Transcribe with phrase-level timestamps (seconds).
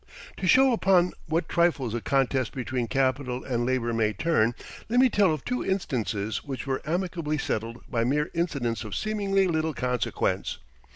[0.37, 4.55] To show upon what trifles a contest between capital and labor may turn,
[4.89, 9.45] let me tell of two instances which were amicably settled by mere incidents of seemingly
[9.47, 10.57] little consequence.